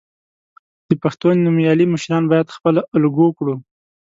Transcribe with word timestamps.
د 0.87 0.91
پښتو 1.03 1.27
نومیالي 1.45 1.85
مشران 1.93 2.23
باید 2.31 2.53
خپله 2.55 2.81
الګو 2.95 3.27
کړو. 3.37 3.55